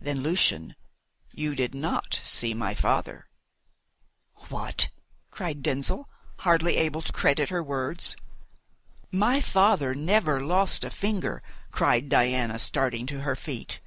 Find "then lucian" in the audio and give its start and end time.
0.00-0.76